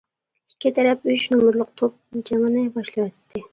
ئىككى 0.53 0.71
تەرەپ 0.77 1.05
«ئۈچ 1.11 1.27
نومۇرلۇق 1.35 1.71
توپ» 1.83 2.19
جېڭىنى 2.31 2.67
باشلىۋەتتى. 2.81 3.47